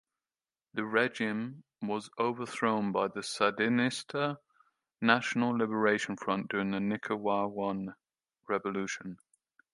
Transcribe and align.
Their 0.73 0.85
regime 0.87 1.63
was 1.83 2.09
overthrown 2.17 2.91
by 2.91 3.09
the 3.09 3.19
Sandinista 3.19 4.39
National 4.99 5.55
Liberation 5.55 6.17
Front 6.17 6.47
during 6.49 6.71
the 6.71 6.79
Nicaraguan 6.79 7.93
Revolution. 8.49 9.19